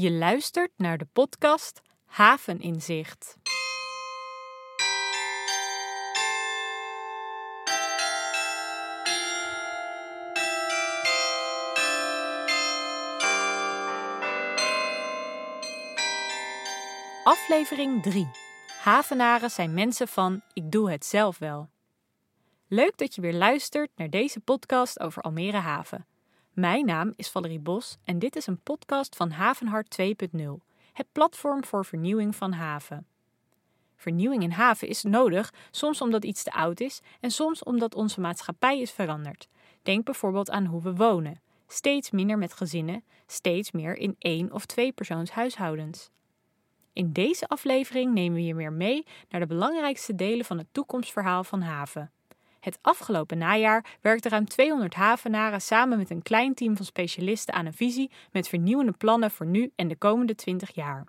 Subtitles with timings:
[0.00, 3.36] Je luistert naar de podcast Haveninzicht.
[17.24, 18.30] Aflevering 3.
[18.82, 21.68] Havenaren zijn mensen van ik doe het zelf wel.
[22.68, 26.06] Leuk dat je weer luistert naar deze podcast over Almere Haven.
[26.58, 30.06] Mijn naam is Valerie Bos en dit is een podcast van Havenhart 2.0,
[30.92, 33.06] het platform voor vernieuwing van haven.
[33.96, 38.20] Vernieuwing in haven is nodig, soms omdat iets te oud is en soms omdat onze
[38.20, 39.48] maatschappij is veranderd.
[39.82, 41.40] Denk bijvoorbeeld aan hoe we wonen.
[41.66, 46.10] Steeds minder met gezinnen, steeds meer in één of twee persoons huishoudens.
[46.92, 51.44] In deze aflevering nemen we je weer mee naar de belangrijkste delen van het toekomstverhaal
[51.44, 52.12] van haven.
[52.68, 57.66] Het afgelopen najaar werkten ruim 200 havenaren samen met een klein team van specialisten aan
[57.66, 61.06] een visie met vernieuwende plannen voor nu en de komende 20 jaar.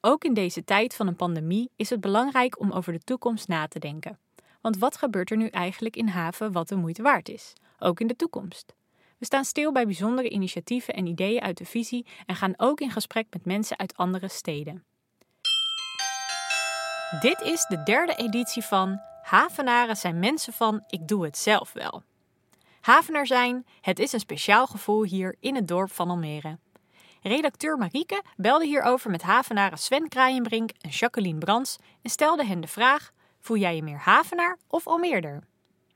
[0.00, 3.68] Ook in deze tijd van een pandemie is het belangrijk om over de toekomst na
[3.68, 4.18] te denken.
[4.60, 8.06] Want wat gebeurt er nu eigenlijk in haven wat de moeite waard is, ook in
[8.06, 8.74] de toekomst?
[9.18, 12.90] We staan stil bij bijzondere initiatieven en ideeën uit de visie en gaan ook in
[12.90, 14.84] gesprek met mensen uit andere steden.
[17.20, 19.00] Dit is de derde editie van
[19.38, 22.02] Havenaren zijn mensen van ik doe het zelf wel.
[22.80, 26.56] Havenaar zijn, het is een speciaal gevoel hier in het dorp van Almere.
[27.22, 32.66] Redacteur Marieke belde hierover met havenaren Sven Kraaienbrink en Jacqueline Brands en stelde hen de
[32.66, 33.10] vraag:
[33.40, 35.40] voel jij je meer havenaar of Almeerder?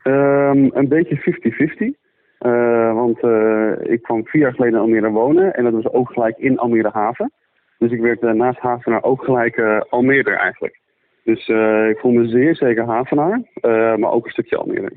[0.04, 2.00] Um, een beetje 50-50.
[2.40, 6.12] Uh, want uh, ik kwam vier jaar geleden in Almere wonen en dat was ook
[6.12, 7.32] gelijk in Almere Haven.
[7.78, 10.84] Dus ik werd uh, naast Havenaar ook gelijk Almeerder eigenlijk.
[11.26, 14.92] Dus uh, ik voel me zeer zeker Havenaar, uh, maar ook een stukje Almere.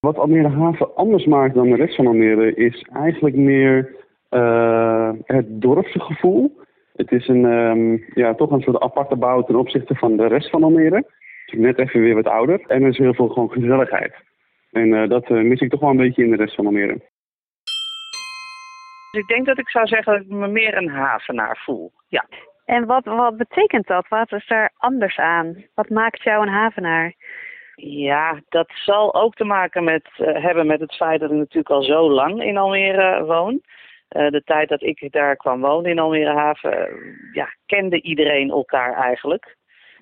[0.00, 3.94] Wat Almere Haven anders maakt dan de rest van Almere is eigenlijk meer
[4.30, 6.60] uh, het dorpse gevoel.
[6.94, 10.50] Het is een, um, ja, toch een soort aparte bouw ten opzichte van de rest
[10.50, 11.04] van Almere.
[11.46, 14.14] Is net even weer wat ouder en er is heel veel gewoon gezelligheid.
[14.70, 17.00] En dat mis ik toch wel een beetje in de rest van Almere.
[19.10, 21.92] Dus ik denk dat ik zou zeggen dat ik me meer een havenaar voel.
[22.08, 22.26] Ja.
[22.66, 24.08] En wat, wat betekent dat?
[24.08, 25.64] Wat is er anders aan?
[25.74, 27.14] Wat maakt jou een havenaar?
[27.74, 31.70] Ja, dat zal ook te maken met, uh, hebben met het feit dat ik natuurlijk
[31.70, 33.62] al zo lang in Almere woon.
[34.10, 38.50] Uh, de tijd dat ik daar kwam wonen in Almere Haven, uh, ja, kende iedereen
[38.50, 39.56] elkaar eigenlijk.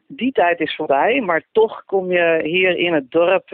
[0.07, 3.49] Die tijd is voorbij, maar toch kom je hier in het dorp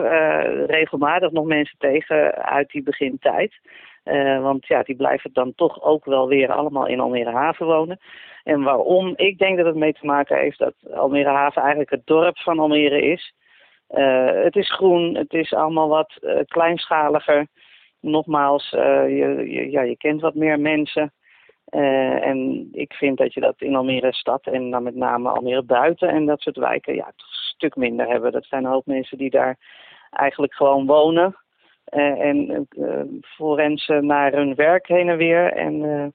[0.67, 3.59] regelmatig nog mensen tegen uit die begintijd.
[4.03, 7.99] Uh, want ja, die blijven dan toch ook wel weer allemaal in Almere Haven wonen.
[8.43, 9.13] En waarom?
[9.15, 12.59] Ik denk dat het mee te maken heeft dat Almere Haven eigenlijk het dorp van
[12.59, 13.33] Almere is.
[13.89, 17.47] Uh, het is groen, het is allemaal wat uh, kleinschaliger.
[17.99, 21.13] Nogmaals, je, je, ja, je kent wat meer mensen.
[21.69, 26.09] en ik vind dat je dat in Almere stad en dan met name Almere buiten
[26.09, 28.31] en dat soort wijken ja, toch een stuk minder hebben.
[28.31, 29.57] Dat zijn een hoop mensen die daar
[30.09, 31.35] eigenlijk gewoon wonen.
[31.89, 32.67] Uh, en
[33.21, 35.53] forensen naar hun werk heen en weer.
[35.53, 36.05] En uh,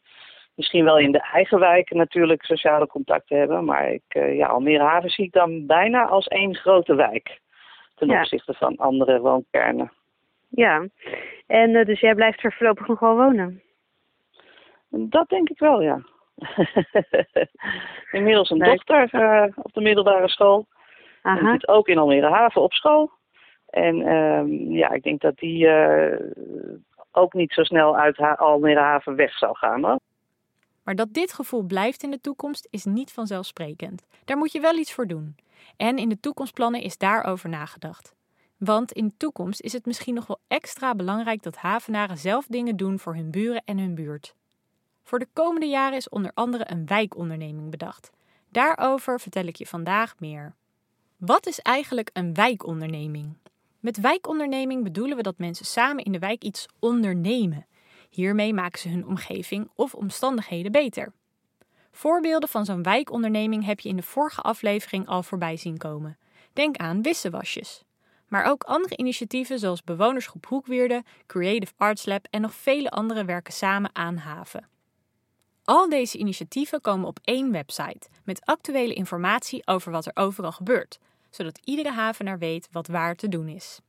[0.54, 3.64] misschien wel in de eigen wijk natuurlijk sociale contacten hebben.
[3.64, 7.40] Maar ik, ja, Almere Haven zie ik dan bijna als één grote wijk.
[7.94, 8.20] Ten ja.
[8.20, 9.92] opzichte van andere woonkernen.
[10.48, 10.86] Ja,
[11.46, 13.62] en dus jij blijft er voorlopig nog wel wonen?
[14.88, 16.00] Dat denk ik wel, ja.
[18.10, 19.02] Inmiddels een dochter
[19.62, 20.66] op de middelbare school.
[21.22, 21.38] Aha.
[21.38, 23.10] En zit ook in Almere Haven op school.
[23.66, 26.16] En um, ja, ik denk dat die uh,
[27.12, 29.84] ook niet zo snel uit ha Almere Haven weg zal gaan.
[29.84, 29.98] Hoor.
[30.86, 34.06] Maar dat dit gevoel blijft in de toekomst is niet vanzelfsprekend.
[34.24, 35.36] Daar moet je wel iets voor doen.
[35.76, 38.14] En in de toekomstplannen is daarover nagedacht.
[38.56, 42.76] Want in de toekomst is het misschien nog wel extra belangrijk dat havenaren zelf dingen
[42.76, 44.34] doen voor hun buren en hun buurt.
[45.02, 48.10] Voor de komende jaren is onder andere een wijkonderneming bedacht.
[48.48, 50.54] Daarover vertel ik je vandaag meer.
[51.16, 53.36] Wat is eigenlijk een wijkonderneming?
[53.86, 57.66] Met wijkonderneming bedoelen we dat mensen samen in de wijk iets ondernemen.
[58.10, 61.12] Hiermee maken ze hun omgeving of omstandigheden beter.
[61.92, 66.18] Voorbeelden van zo'n wijkonderneming heb je in de vorige aflevering al voorbij zien komen.
[66.52, 67.84] Denk aan wisselwasjes.
[68.28, 73.52] Maar ook andere initiatieven zoals Bewonersgroep Hoekweerde, Creative Arts Lab en nog vele andere werken
[73.52, 74.68] samen aan haven.
[75.64, 80.98] Al deze initiatieven komen op één website met actuele informatie over wat er overal gebeurt,
[81.36, 83.80] zodat iedere havenaar weet wat waar te doen is.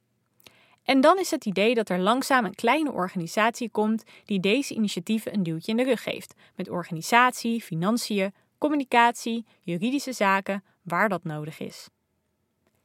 [0.84, 5.34] En dan is het idee dat er langzaam een kleine organisatie komt die deze initiatieven
[5.34, 11.60] een duwtje in de rug geeft, met organisatie, financiën, communicatie, juridische zaken, waar dat nodig
[11.60, 11.88] is.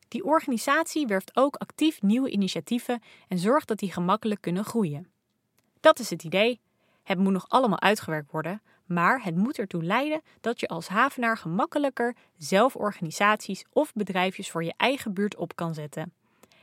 [0.08, 5.10] Die organisatie werft ook actief nieuwe initiatieven en zorgt dat die gemakkelijk kunnen groeien.
[5.80, 6.60] Dat is het idee.
[7.02, 11.36] Het moet nog allemaal uitgewerkt worden, Maar het moet ertoe leiden dat je als havenaar
[11.36, 16.12] gemakkelijker zelf organisaties of bedrijfjes voor je eigen buurt op kan zetten.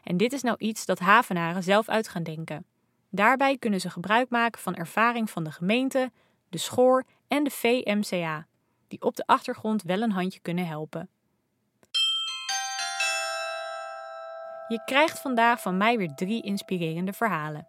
[0.03, 2.65] En dit is nou iets dat havenaren zelf uit gaan denken.
[3.09, 6.11] Daarbij kunnen ze gebruik maken van ervaring van de gemeente,
[6.49, 8.47] de schoor en de VMCA,
[8.87, 11.09] die op de achtergrond wel een handje kunnen helpen.
[14.67, 17.67] Je krijgt vandaag van mij weer drie inspirerende verhalen.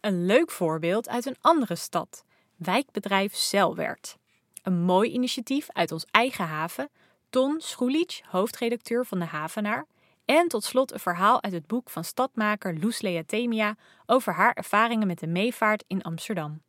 [0.00, 2.24] Een leuk voorbeeld uit een andere stad,
[2.58, 4.16] wijkbedrijf Zelwert.
[4.62, 6.90] Een mooi initiatief uit ons eigen haven,
[7.30, 9.86] Ton Schoelic, hoofdredacteur van de Havenaar,
[10.24, 13.76] en tot slot een verhaal uit het boek van stadmaker Loes Leatemia
[14.06, 16.62] over haar ervaringen met de meevaart in Amsterdam.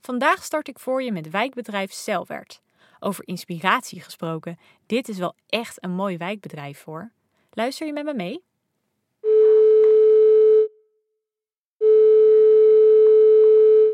[0.00, 2.60] Vandaag start ik voor je met wijkbedrijf Celwert.
[3.00, 7.12] Over inspiratie gesproken, dit is wel echt een mooi wijkbedrijf voor.
[7.50, 8.42] Luister je met me mee?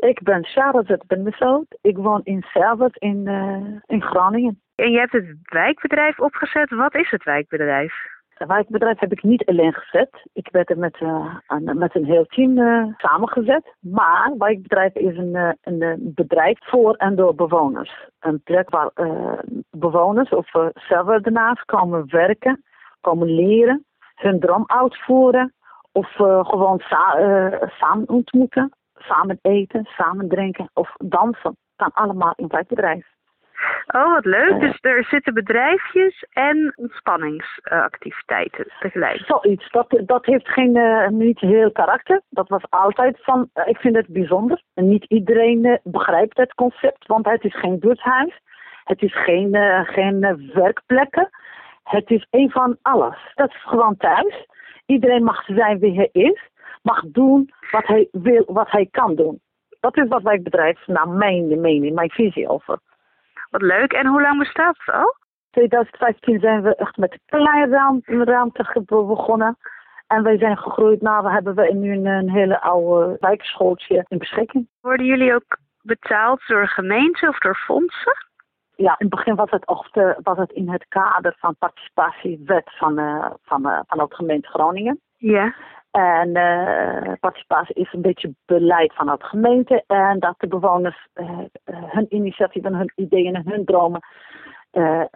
[0.05, 1.77] Ik ben Charlotte Bendesoot.
[1.81, 4.61] Ik woon in Celwert in, uh, in Groningen.
[4.75, 6.69] En je hebt het wijkbedrijf opgezet.
[6.69, 7.93] Wat is het wijkbedrijf?
[8.29, 10.09] Het wijkbedrijf heb ik niet alleen gezet.
[10.33, 13.75] Ik werd er met, uh, een, met een heel team uh, samengezet.
[13.79, 18.09] Maar wijkbedrijf is een, een bedrijf voor en door bewoners.
[18.19, 18.91] Een plek waar
[19.71, 22.63] bewoners of zelf daarnaast komen werken,
[23.01, 23.85] komen leren,
[24.15, 25.53] hun droom uitvoeren.
[25.91, 26.11] Of
[26.47, 27.17] gewoon sa
[27.79, 28.71] samen ontmoeten,
[29.07, 31.57] samen eten, samen drinken of dansen.
[31.75, 33.13] Kan allemaal in wijkbedrijf.
[33.87, 34.59] Oh, wat leuk.
[34.59, 39.23] Dus er zitten bedrijfjes en ontspanningsactiviteiten tegelijk.
[39.25, 39.71] Zoiets.
[39.71, 42.21] Dat, dat heeft geen, uh, niet heel karakter.
[42.29, 44.61] Dat was altijd van, uh, ik vind het bijzonder.
[44.73, 48.39] En niet iedereen uh, begrijpt het concept, want het is geen buurthuis.
[48.83, 49.55] Het is geen,
[49.85, 51.29] geen werkplekken.
[51.83, 53.17] Het is een van alles.
[53.35, 54.45] Dat is gewoon thuis.
[54.85, 56.49] Iedereen mag zijn wie hij is.
[56.85, 59.41] Mag doen wat hij wil, wat hij kan doen.
[59.79, 62.79] Dat is wat wij bedrijf, naar mijn mening, mijn visie over.
[63.49, 63.93] Wat leuk.
[63.93, 65.15] En hoe lang bestaat het al?
[65.51, 67.69] 2015 zijn we echt met een klein
[68.25, 69.57] ruimte begonnen.
[70.07, 71.01] En wij zijn gegroeid.
[71.01, 74.67] Nou, we hebben we nu een, een hele oude wijkschooltje in beschikking.
[74.81, 78.25] Worden jullie ook betaald door gemeenten of door fondsen?
[78.75, 82.71] Ja, in het begin was het, of de, was het in het kader van participatiewet
[82.77, 84.99] van, uh, van, uh, van de gemeente Groningen.
[85.17, 85.53] Ja.
[85.95, 89.83] En uh, participatie is een beetje beleid van de gemeente.
[89.87, 93.99] En dat de bewoners uh, hun initiatieven, hun ideeën en hun dromen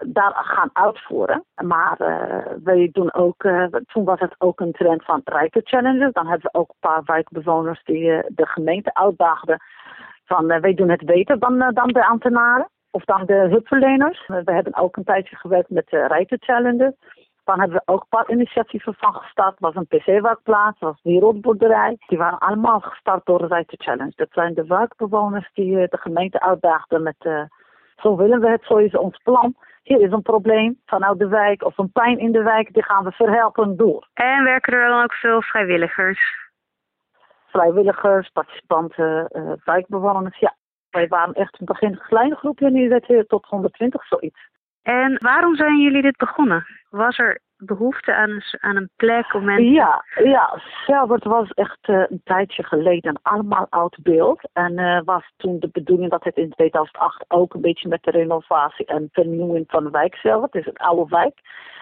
[0.06, 1.44] daar gaan uitvoeren.
[1.64, 1.98] Maar
[2.64, 3.48] wij doen ook,
[3.86, 6.14] toen was het ook een trend van rijke challenges.
[6.14, 9.58] Dan hebben we ook een paar wijkbewoners die de gemeente uitdaagden.
[10.26, 14.28] Van wij doen het beter dan, dan de ambtenaren of dan de hulpverleners.
[14.28, 16.38] We hebben ook een tijdje gewerkt met de rijke
[17.50, 19.60] Dan hebben we ook een paar initiatieven van gestart.
[19.60, 21.98] Dat was een pc-werkplaats, dat was wereldboerderij.
[22.08, 24.14] Die waren allemaal gestart door de Rijke Challenge.
[24.16, 27.16] Dat zijn de werkbewoners die eh, de gemeente uitdaagden met...
[27.20, 27.42] Uh,
[27.96, 29.56] zo willen we het, zo is ons plan.
[29.84, 32.74] Hier is een probleem vanuit de wijk of een pijn in de wijk.
[32.74, 34.08] Die gaan we verhelpen door.
[34.14, 36.50] En werken er dan ook veel vrijwilligers?
[37.46, 40.56] Vrijwilligers, participanten, uh, wijkbewoners, ja.
[40.90, 44.50] Wij waren echt in het begin een kleine groepje, nu werd het tot 120 zoiets.
[44.84, 46.66] En waarom zijn jullie dit begonnen?
[46.90, 49.72] Was er behoefte aan een, aan een plek om mensen...
[49.72, 54.50] Ja, ja, Selbert was echt uh, een tijdje geleden allemaal oud beeld.
[54.54, 58.12] En uh, was toen de bedoeling dat het in 2008 ook een beetje met de
[58.12, 61.40] renovatie en vernieuwing van de wijk Selbert, het is een oude wijk.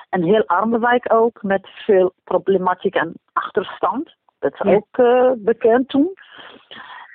[0.10, 4.16] Een heel arme wijk ook, met veel problematiek en achterstand.
[4.40, 4.76] Dat is ja.
[4.76, 6.14] ook uh, bekend toen.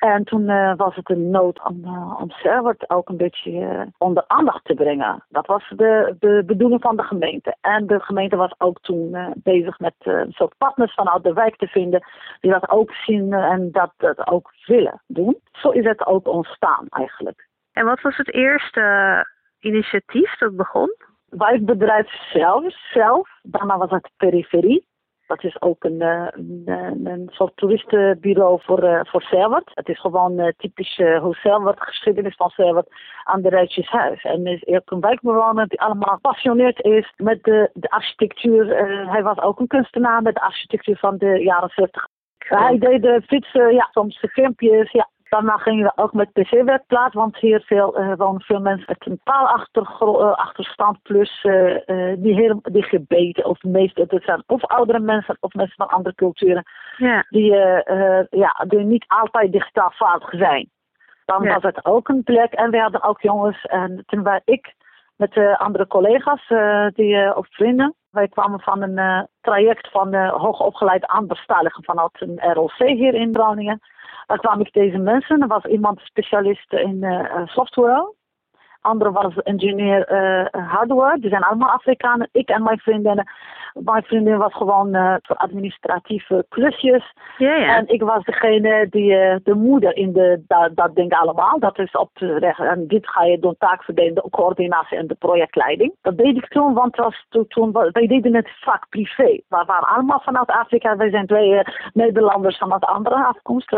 [0.02, 3.82] En toen uh, was het een nood om, uh, om Servert ook een beetje uh,
[3.98, 5.24] onder aandacht te brengen.
[5.28, 7.56] Dat was de, de bedoeling van de gemeente.
[7.60, 11.66] En de gemeente was ook toen bezig met een soort partners vanuit de wijk te
[11.66, 12.04] vinden.
[12.40, 15.40] Die dat ook zien en dat, dat ook willen doen.
[15.52, 17.48] Zo is het ook ontstaan eigenlijk.
[17.72, 19.26] En wat was het eerste
[19.60, 20.96] initiatief dat begon?
[21.28, 23.28] Wijkbedrijf zelf, zelf.
[23.42, 24.86] Daarna was het periferie.
[25.32, 29.62] Dat is ook een, eh, een, een soort toeristenbureau voor, uh, voor.
[29.74, 32.88] Het is gewoon uh, typisch uh, hoe Serwert, geschiedenis van Serwert
[33.24, 34.22] aan de Rijtjeshuis.
[34.22, 38.66] En is ook een wijkbewoner die allemaal gepassioneerd is met de, de architectuur.
[39.08, 42.08] hij was ook een kunstenaar met de architectuur van de jaren 40.
[42.38, 47.14] Hij deed de fietsen, ja, soms de filmpjes, ja, Daarna gingen we ook met pc-werkplaats,
[47.14, 52.60] want hier veel, uh, wonen veel mensen met een taalachterstand uh, plus uh, die, heel,
[52.62, 56.62] die gebeten of meestal dat zijn of oudere mensen of mensen van andere culturen
[56.96, 57.24] ja.
[57.28, 57.54] die,
[58.30, 60.70] ja, die niet altijd digitaal vaardig zijn.
[61.24, 61.52] Dan ja.
[61.52, 64.74] was het ook een plek en we hadden ook jongens en toen wij ik
[65.16, 66.46] met andere collega's
[66.94, 73.14] die, of vrienden wij kwamen van een traject van hoogopgeleide aanbestaligen vanuit een ROC hier
[73.14, 73.80] in Groningen
[74.26, 75.40] Daar kwam ik deze mensen.
[75.40, 78.14] Er was iemand specialist in uh, software
[78.82, 81.20] andere was engineer uh, hardware.
[81.20, 82.28] Die zijn allemaal Afrikanen.
[82.32, 83.26] Ik en mijn vriendinnen.
[83.74, 87.12] Mijn vriendin was gewoon uh, voor administratieve klusjes.
[87.38, 87.76] Ja, ja.
[87.76, 91.58] En ik was degene die uh, de moeder in de, dat, dat ding allemaal.
[91.58, 92.68] Dat is op te rechten.
[92.68, 95.94] En dit ga je doen, taakverdeling, de coördinatie en de projectleiding.
[96.02, 99.40] Dat deed ik toen, want was toen, toen, wij deden het vak privé.
[99.48, 100.96] We waren allemaal vanuit Afrika.
[100.96, 101.62] Wij zijn twee
[101.92, 103.76] Nederlanders van de andere afkomst.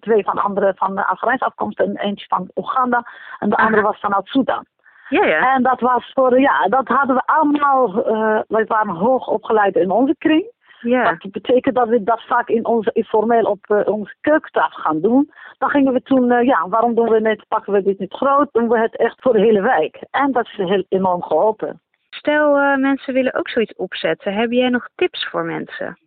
[0.00, 3.06] twee van andere van Afghaanse afkomst en eentje van Oeganda.
[3.38, 4.64] En de andere was vanuit Sudan.
[5.08, 5.54] Ja, ja.
[5.54, 9.90] En dat was voor, ja, dat hadden we allemaal, uh, wij waren hoog opgeleid in
[9.90, 10.52] onze kring.
[10.80, 11.04] Ja.
[11.04, 15.30] Dat betekent dat we dat vaak in onze, informeel op uh, onze keukentafel gaan doen.
[15.58, 18.48] Dan gingen we toen, uh, ja, waarom doen we het, pakken we dit niet groot,
[18.52, 20.04] doen we het echt voor de hele wijk.
[20.10, 21.80] En dat is heel enorm geholpen.
[22.10, 24.34] Stel, uh, mensen willen ook zoiets opzetten.
[24.34, 25.98] Heb jij nog tips voor mensen?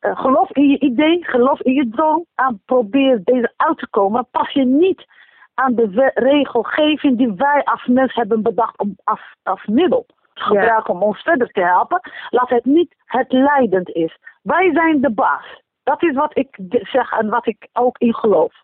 [0.00, 4.28] geloof in je idee, geloof in je droom en probeer deze uit te komen.
[4.30, 5.06] Pas je niet
[5.54, 10.94] aan de regelgeving die wij als mens hebben bedacht om, als, als middel te gebruiken
[10.94, 12.00] om ons verder te helpen.
[12.30, 14.18] Laat het niet het leidend is.
[14.42, 15.60] Wij zijn de baas.
[15.82, 18.54] Dat is wat ik zeg en wat ik ook in geloof.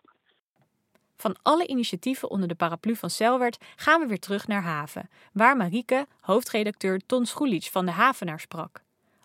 [1.17, 5.57] Van alle initiatieven onder de paraplu van Selwert gaan we weer terug naar Haven, waar
[5.57, 8.81] Marieke, hoofdredacteur Ton Schoelic van de Havenaar sprak.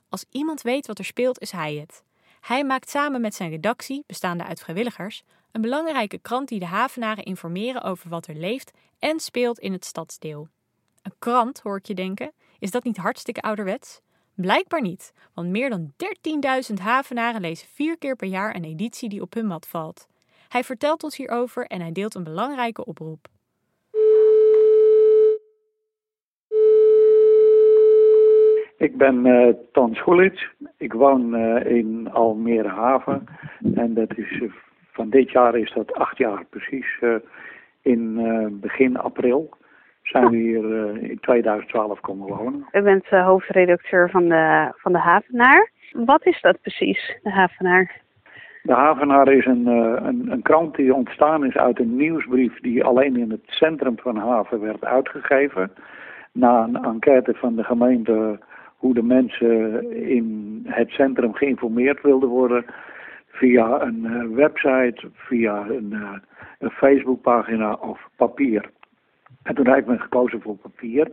[0.09, 2.05] Als iemand weet wat er speelt, is hij het.
[2.41, 7.25] Hij maakt samen met zijn redactie, bestaande uit vrijwilligers, een belangrijke krant die de Havenaren
[7.25, 10.49] informeren over wat er leeft en speelt in het stadsdeel.
[11.03, 12.33] Een krant, hoor ik je denken?
[12.59, 14.01] Is dat niet hartstikke ouderwets?
[14.35, 15.93] Blijkbaar niet, want meer dan
[16.71, 20.07] 13.000 Havenaren lezen vier keer per jaar een editie die op hun mat valt.
[20.49, 23.29] Hij vertelt ons hierover en hij deelt een belangrijke oproep.
[28.77, 30.49] Ik ben uh, Ton Schoelits.
[30.77, 33.27] Ik woon uh, in Almere Haven.
[33.75, 34.53] En dat is, uh,
[34.95, 36.99] van dit jaar is dat acht jaar precies.
[37.83, 38.21] in
[38.61, 39.57] begin april
[40.03, 42.67] zijn we hier in 2012 komen wonen.
[42.73, 45.71] U bent hoofdredacteur van de, van de Havenaar.
[45.93, 48.03] Wat is dat precies, de Havenaar?
[48.63, 53.17] De Havenaar is een, een, een krant die ontstaan is uit een nieuwsbrief die alleen
[53.17, 55.71] in het centrum van Haven werd uitgegeven.
[56.33, 58.39] Na een enquête van de gemeente
[58.77, 62.65] hoe de mensen in het centrum geïnformeerd wilden worden
[63.35, 66.13] via een uh, website, via een, uh,
[66.59, 68.71] een Facebookpagina of papier.
[69.43, 71.13] En toen heeft men gekozen voor papier.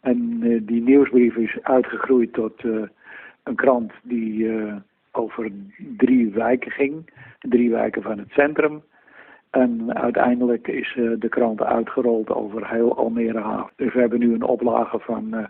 [0.00, 2.62] En uh, die nieuwsbrief is uitgegroeid tot
[3.42, 4.50] een krant die
[5.12, 5.50] over
[5.96, 7.10] drie wijken ging.
[7.38, 8.82] Drie wijken van het centrum.
[9.50, 13.72] En uiteindelijk is de krant uitgerold over heel Almere Haven.
[13.76, 15.48] Dus we hebben nu een oplage van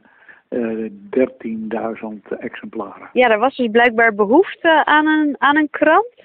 [0.54, 3.08] 13.000 exemplaren.
[3.12, 6.24] Ja, er was dus blijkbaar behoefte aan een, aan een krant.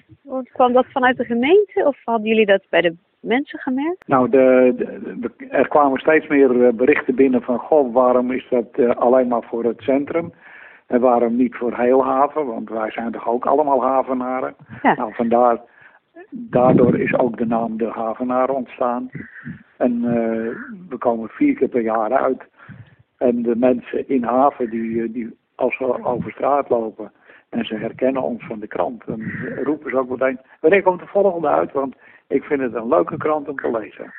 [0.52, 4.08] Kwam dat vanuit de gemeente of hadden jullie dat bij de mensen gemerkt?
[4.08, 4.74] Nou, de,
[5.20, 7.58] de, er kwamen steeds meer berichten binnen van...
[7.58, 10.32] goh, waarom is dat uh, alleen maar voor het centrum...
[10.86, 12.46] En waarom niet voor heel haven?
[12.46, 14.54] Want wij zijn toch ook allemaal havenaren?
[14.82, 14.94] Ja.
[14.94, 15.60] Nou, vandaar,
[16.30, 19.10] daardoor is ook de naam de havenaar ontstaan.
[19.76, 20.10] En uh,
[20.88, 22.42] we komen vier keer per jaar uit.
[23.18, 27.12] En de mensen in haven, die, die als we over straat lopen
[27.48, 29.22] en ze herkennen ons van de krant, dan
[29.64, 31.72] roepen ze ook meteen, wanneer komt de volgende uit?
[31.72, 31.94] Want
[32.26, 34.12] ik vind het een leuke krant om te lezen.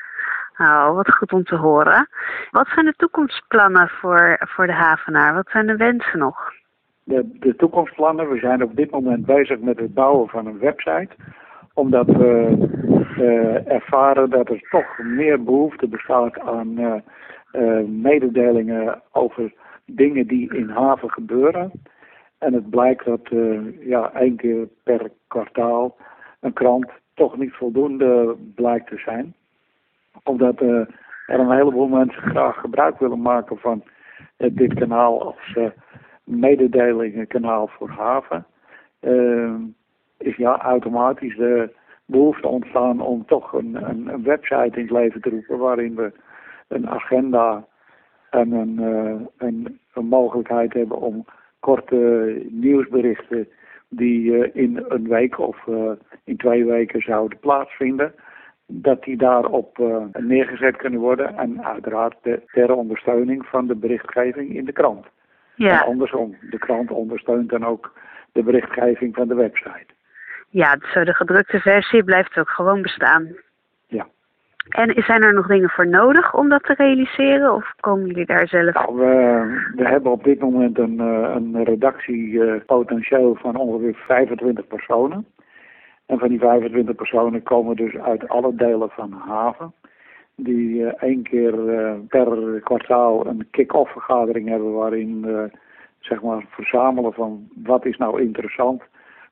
[0.57, 2.07] Nou, wat goed om te horen.
[2.51, 5.33] Wat zijn de toekomstplannen voor, voor de havenaar?
[5.33, 6.51] Wat zijn de wensen nog?
[7.03, 11.09] De, de toekomstplannen, we zijn op dit moment bezig met het bouwen van een website.
[11.73, 12.57] Omdat we
[13.17, 16.93] uh, ervaren dat er toch meer behoefte bestaat aan uh,
[17.85, 19.53] mededelingen over
[19.85, 21.71] dingen die in haven gebeuren.
[22.37, 25.95] En het blijkt dat uh, ja, één keer per kwartaal
[26.39, 29.33] een krant toch niet voldoende blijkt te zijn.
[30.23, 30.69] Omdat uh,
[31.27, 33.83] er een heleboel mensen graag gebruik willen maken van
[34.37, 35.57] dit kanaal als
[36.23, 38.45] mededelingenkanaal voor haven.
[40.17, 41.73] is ja automatisch de
[42.05, 46.11] behoefte ontstaan om toch een, een website in het leven te roepen waarin we
[46.67, 47.65] een agenda
[48.29, 51.25] en een, uh, een, een, mogelijkheid hebben om
[51.59, 53.47] korte nieuwsberichten
[53.89, 55.91] die uh, in een week of uh,
[56.23, 58.13] in twee weken zouden plaatsvinden,
[58.65, 59.77] dat die daarop
[60.13, 65.05] neergezet kunnen worden en uiteraard de, ter ondersteuning van de berichtgeving in de krant.
[65.55, 65.81] Ja.
[65.81, 67.93] En andersom, de krant ondersteunt dan ook
[68.31, 69.87] de berichtgeving van de website.
[70.49, 73.35] Ja, zo de gedrukte versie blijft ook gewoon bestaan.
[74.69, 77.53] En zijn er nog dingen voor nodig om dat te realiseren?
[77.53, 78.73] Of komen jullie daar zelf?
[78.73, 85.25] Nou, we, we hebben op dit moment een, een redactiepotentieel van ongeveer 25 personen.
[86.05, 89.73] En van die 25 personen komen dus uit alle delen van de haven.
[90.35, 91.53] Die uh, één keer
[92.07, 95.25] per kwartaal een kick-off vergadering hebben waarin
[95.99, 98.81] zeg maar verzamelen van wat is nou interessant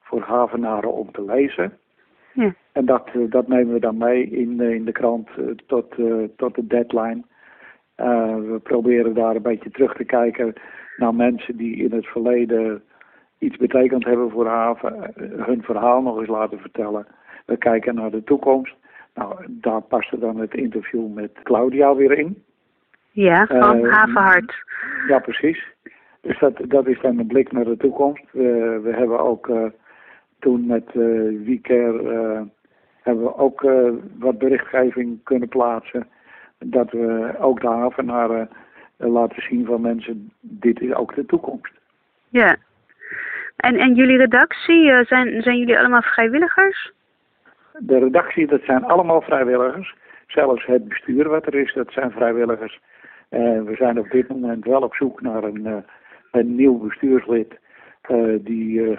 [0.02, 1.78] voor havenaren om te lezen.
[2.36, 2.54] Ja.
[2.72, 5.30] En dat, dat nemen we dan mee in, in de krant
[5.66, 5.96] tot,
[6.36, 7.22] tot de deadline.
[7.96, 10.54] we proberen daar een beetje terug te kijken
[10.98, 12.84] naar mensen die in het verleden
[13.38, 17.08] iets betekend hebben voor de haven, hun verhaal nog eens laten vertellen.
[17.46, 18.76] We kijken naar de toekomst.
[19.14, 22.44] Nou, daar paste dan het interview met Claudia weer in.
[23.12, 24.54] Ja, van Uh, Havenhart.
[25.08, 25.74] Ja, precies.
[26.22, 28.24] Dus dat, dat is dan een blik naar de toekomst.
[28.32, 29.66] We, we hebben ook uh,
[30.40, 32.42] toen met uh,
[33.02, 33.62] hebben we ook
[34.20, 36.08] wat berichtgeving kunnen plaatsen.
[36.60, 38.50] Dat we ook de havenaren
[38.98, 41.74] laten zien van mensen, dit is ook de toekomst.
[42.30, 42.58] Ja.
[43.56, 46.92] En, en jullie redactie, zijn, zijn jullie allemaal vrijwilligers?
[47.78, 49.96] De redactie, dat zijn allemaal vrijwilligers.
[50.28, 52.80] Zelfs het bestuur wat er is, dat zijn vrijwilligers.
[53.30, 55.84] We zijn op dit moment wel op zoek naar een,
[56.32, 57.60] een nieuw bestuurslid
[58.12, 58.98] uh, die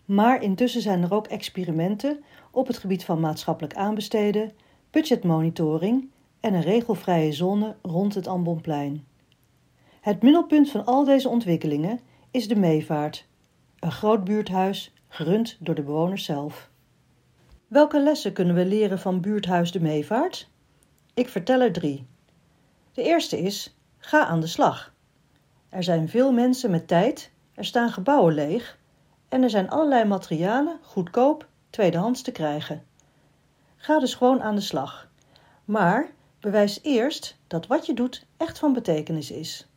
[0.05, 4.53] Maar intussen zijn er ook experimenten op het gebied van maatschappelijk aanbesteden,
[4.91, 6.09] budgetmonitoring
[6.41, 9.05] en een regelvrije zone rond het Ambonplein.
[10.01, 13.27] Het middelpunt van al deze ontwikkelingen is de Meevaart,
[13.79, 16.71] een groot buurthuis gerund door de bewoners zelf.
[17.67, 20.49] Welke lessen kunnen we leren van buurthuis de Meevaart?
[21.15, 22.07] Ik vertel er drie.
[22.93, 24.93] De eerste is: ga aan de slag.
[25.69, 28.79] Er zijn veel mensen met tijd, er staan gebouwen leeg
[29.29, 32.83] en er zijn allerlei materialen goedkoop tweedehands te krijgen.
[33.77, 35.09] Ga dus gewoon aan de slag.
[35.65, 39.69] Maar bewijs eerst dat wat je doet echt van betekenis is.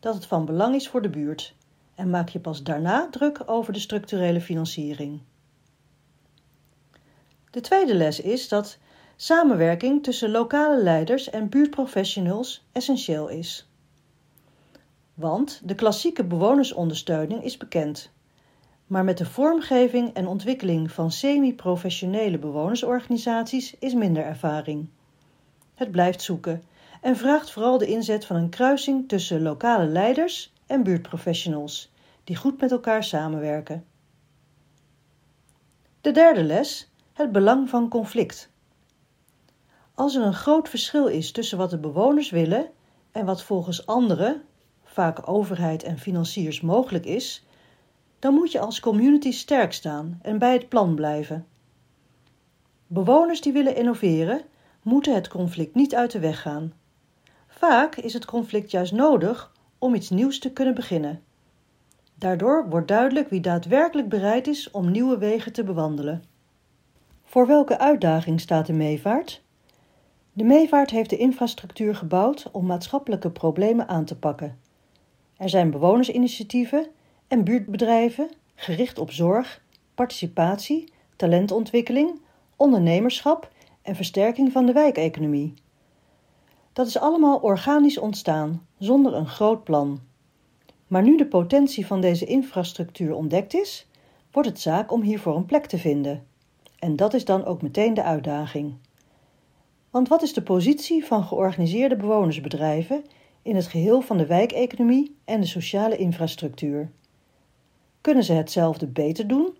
[0.00, 1.54] Dat het van belang is voor de buurt.
[1.98, 5.20] En maak je pas daarna druk over de structurele financiering.
[7.50, 8.78] De tweede les is dat
[9.16, 13.68] samenwerking tussen lokale leiders en buurtprofessionals essentieel is.
[15.14, 18.10] Want de klassieke bewonersondersteuning is bekend.
[18.86, 24.88] Maar met de vormgeving en ontwikkeling van semi-professionele bewonersorganisaties is minder ervaring.
[25.74, 26.62] Het blijft zoeken
[27.00, 31.92] en vraagt vooral de inzet van een kruising tussen lokale leiders en buurtprofessionals
[32.24, 33.84] die goed met elkaar samenwerken.
[36.00, 38.50] De derde les: het belang van conflict.
[39.94, 42.70] Als er een groot verschil is tussen wat de bewoners willen
[43.12, 44.42] en wat volgens anderen,
[44.84, 47.46] vaak overheid en financiers, mogelijk is,
[48.18, 51.46] dan moet je als community sterk staan en bij het plan blijven.
[52.86, 54.42] Bewoners die willen innoveren,
[54.82, 56.72] moeten het conflict niet uit de weg gaan.
[57.46, 61.22] Vaak is het conflict juist nodig om iets nieuws te kunnen beginnen.
[62.14, 66.24] Daardoor wordt duidelijk wie daadwerkelijk bereid is om nieuwe wegen te bewandelen.
[67.24, 69.42] Voor welke uitdaging staat de meevaart?
[70.32, 74.58] De meevaart heeft de infrastructuur gebouwd om maatschappelijke problemen aan te pakken.
[75.36, 76.86] Er zijn bewonersinitiatieven
[77.28, 79.62] en buurtbedrijven gericht op zorg,
[79.94, 82.20] participatie, talentontwikkeling,
[82.56, 83.50] ondernemerschap
[83.82, 85.54] en versterking van de wijkeconomie.
[86.78, 90.00] Dat is allemaal organisch ontstaan, zonder een groot plan.
[90.86, 93.86] Maar nu de potentie van deze infrastructuur ontdekt is,
[94.32, 96.26] wordt het zaak om hiervoor een plek te vinden.
[96.78, 98.74] En dat is dan ook meteen de uitdaging.
[99.90, 103.04] Want wat is de positie van georganiseerde bewonersbedrijven
[103.42, 106.90] in het geheel van de wijkeconomie en de sociale infrastructuur?
[108.00, 109.56] Kunnen ze hetzelfde beter doen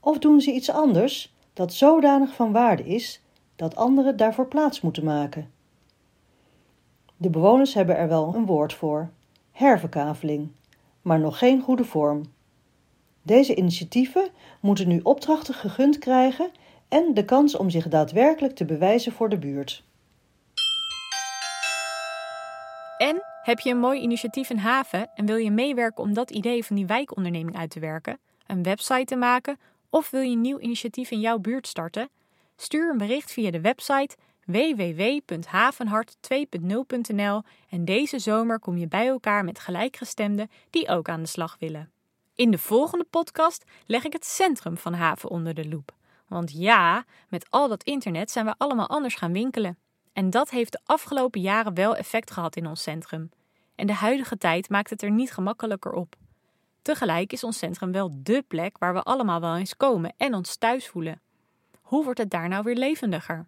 [0.00, 3.22] of doen ze iets anders dat zodanig van waarde is
[3.56, 5.58] dat anderen daarvoor plaats moeten maken?
[7.20, 9.10] De bewoners hebben er wel een woord voor:
[9.52, 10.48] herverkaveling,
[11.02, 12.22] maar nog geen goede vorm.
[13.22, 14.28] Deze initiatieven
[14.60, 16.50] moeten nu opdrachten gegund krijgen
[16.88, 19.84] en de kans om zich daadwerkelijk te bewijzen voor de buurt.
[22.98, 26.64] En heb je een mooi initiatief in haven en wil je meewerken om dat idee
[26.64, 29.58] van die wijkonderneming uit te werken, een website te maken
[29.90, 32.08] of wil je een nieuw initiatief in jouw buurt starten?
[32.56, 34.16] Stuur een bericht via de website
[34.50, 41.56] www.havenhart2.0.nl en deze zomer kom je bij elkaar met gelijkgestemden die ook aan de slag
[41.58, 41.90] willen.
[42.34, 45.94] In de volgende podcast leg ik het centrum van haven onder de loep.
[46.28, 49.78] Want ja, met al dat internet zijn we allemaal anders gaan winkelen.
[50.12, 53.30] En dat heeft de afgelopen jaren wel effect gehad in ons centrum.
[53.74, 56.16] En de huidige tijd maakt het er niet gemakkelijker op.
[56.82, 60.56] Tegelijk is ons centrum wel dé plek waar we allemaal wel eens komen en ons
[60.56, 61.20] thuis voelen.
[61.80, 63.46] Hoe wordt het daar nou weer levendiger?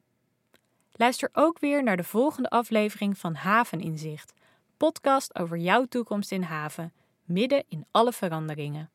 [0.93, 4.33] Luister ook weer naar de volgende aflevering van Haveninzicht,
[4.77, 6.93] podcast over jouw toekomst in haven,
[7.25, 8.91] midden in alle veranderingen.